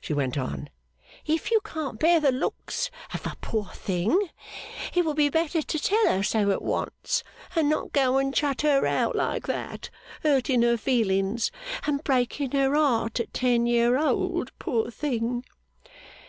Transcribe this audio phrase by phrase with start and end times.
[0.00, 0.68] she went on.
[1.24, 4.28] 'If you can't bear the looks of a poor thing,
[4.92, 7.22] it would be better to tell her so at once,
[7.54, 9.88] and not go and shut her out like that,
[10.24, 11.52] hurting her feelings
[11.86, 15.44] and breaking her heart at ten year old, poor thing!